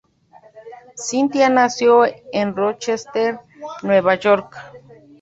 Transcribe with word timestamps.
Cynthia 0.95 1.47
nació 1.49 2.05
en 2.31 2.55
Rochester, 2.55 3.39
Nueva 3.83 4.15
York. 4.15 4.55